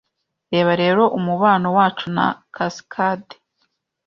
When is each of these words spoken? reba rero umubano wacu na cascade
reba 0.51 0.71
rero 0.81 1.03
umubano 1.17 1.67
wacu 1.77 2.05
na 2.15 2.25
cascade 2.55 3.33